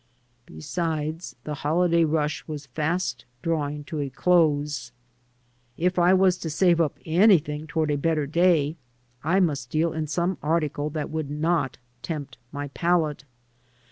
Besides, 0.47 1.35
the 1.43 1.53
holiday 1.61 2.03
rush 2.05 2.47
was 2.47 2.65
fast 2.65 3.25
drawing 3.43 3.83
to 3.83 3.99
a 3.99 4.09
close. 4.09 4.91
If 5.77 5.99
I 5.99 6.11
was 6.11 6.39
to 6.39 6.49
save 6.49 6.81
up 6.81 6.97
anything 7.05 7.67
toward 7.67 7.91
a 7.91 7.97
better 7.99 8.25
day, 8.25 8.77
I 9.23 9.39
must 9.39 9.69
deal 9.69 9.93
in 9.93 10.07
some 10.07 10.39
article 10.41 10.89
that 10.89 11.11
would 11.11 11.29
not 11.29 11.77
tempt 12.01 12.39
my 12.51 12.69
palate. 12.69 13.25